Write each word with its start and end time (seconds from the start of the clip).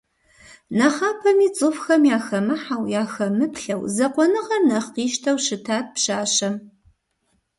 Нэхъапэми 0.77 1.47
цӏыхухэм 1.55 2.03
яхэмыхьэу, 2.17 2.83
яхэмыплъэу, 3.01 3.81
закъуэныгъэр 3.95 4.63
нэхъ 4.69 4.89
къищтэу 4.93 5.37
щытат 5.45 5.85
пщащэм. 5.95 6.55